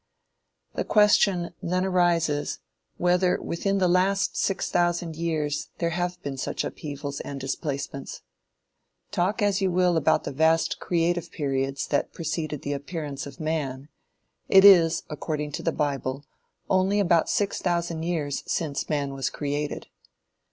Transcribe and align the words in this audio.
The 0.73 0.83
question, 0.83 1.53
then 1.61 1.85
arises, 1.85 2.57
whether 2.97 3.39
within 3.39 3.77
the 3.77 3.87
last 3.87 4.35
six 4.35 4.67
thousand 4.71 5.15
years 5.15 5.69
there 5.77 5.91
have 5.91 6.19
been 6.23 6.37
such 6.37 6.63
upheavals 6.63 7.19
and 7.19 7.39
displacements? 7.39 8.23
Talk 9.11 9.43
as 9.43 9.61
you 9.61 9.69
will 9.71 9.97
about 9.97 10.23
the 10.23 10.31
vast 10.31 10.79
"creative 10.79 11.29
periods" 11.31 11.85
that 11.89 12.13
preceded 12.13 12.63
the 12.63 12.73
appearance 12.73 13.27
of 13.27 13.39
man; 13.39 13.89
it 14.49 14.65
is, 14.65 15.03
according 15.07 15.51
to 15.51 15.61
the 15.61 15.71
bible, 15.71 16.25
only 16.67 16.99
about 16.99 17.29
six 17.29 17.61
thousand 17.61 18.01
years 18.01 18.41
since 18.47 18.89
man 18.89 19.13
was 19.13 19.29
created. 19.29 19.85